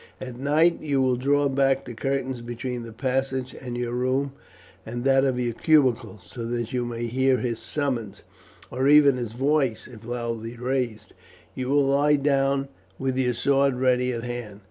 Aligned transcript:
At 0.19 0.39
night 0.39 0.79
you 0.81 0.99
will 0.99 1.15
draw 1.15 1.47
back 1.47 1.85
the 1.85 1.93
curtains 1.93 2.41
between 2.41 2.81
the 2.81 2.91
passage 2.91 3.53
and 3.53 3.77
your 3.77 3.93
room 3.93 4.31
and 4.83 5.03
that 5.03 5.23
of 5.23 5.39
your 5.39 5.53
cubicule, 5.53 6.19
so 6.25 6.43
that 6.45 6.73
you 6.73 6.85
may 6.85 7.05
hear 7.05 7.37
his 7.37 7.59
summons, 7.59 8.23
or 8.71 8.87
even 8.87 9.17
his 9.17 9.33
voice 9.33 9.85
if 9.87 10.03
loudly 10.03 10.57
raised. 10.57 11.13
You 11.53 11.69
will 11.69 11.85
lie 11.85 12.15
down 12.15 12.69
with 12.97 13.15
your 13.15 13.35
sword 13.35 13.75
ready 13.75 14.11
at 14.11 14.23
hand. 14.23 14.59